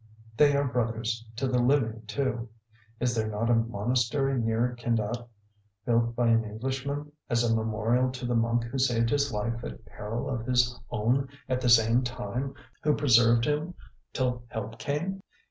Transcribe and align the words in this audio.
They 0.35 0.55
are 0.57 0.67
brothers 0.67 1.23
to 1.35 1.45
the 1.47 1.59
living, 1.61 2.01
too. 2.07 2.49
Is 2.99 3.13
there 3.13 3.27
not 3.29 3.51
a 3.51 3.53
monastery 3.53 4.35
near 4.41 4.75
Kindat, 4.79 5.27
built 5.85 6.15
by 6.15 6.29
an 6.29 6.43
Englishman 6.43 7.11
as 7.29 7.43
a 7.43 7.55
memorial 7.55 8.11
to 8.13 8.25
the 8.25 8.33
monk 8.33 8.63
who 8.63 8.79
saved 8.79 9.11
his 9.11 9.31
life 9.31 9.63
at 9.63 9.85
peril 9.85 10.27
of 10.27 10.47
his 10.47 10.75
own 10.89 11.29
at 11.47 11.61
that 11.61 11.69
same 11.69 12.01
time, 12.03 12.55
who 12.81 12.95
preserved 12.95 13.45
him 13.45 13.75
till 14.11 14.41
help 14.47 14.79
came? 14.79 15.21